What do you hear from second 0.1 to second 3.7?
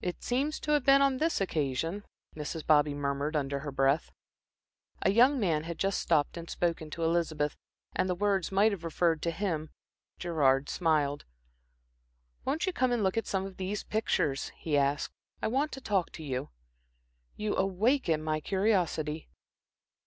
seems to have been on this occasion," Mrs. Bobby murmured under her